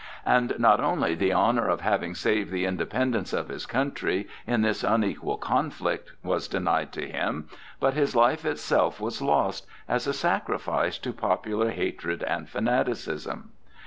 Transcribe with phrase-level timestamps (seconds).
[0.25, 4.83] And not only the honor of having saved the independence of his country in this
[4.83, 7.47] unequal conflict was denied to him,
[7.79, 13.51] but his life itself was lost, as a sacrifice to popular hatred and fanaticism.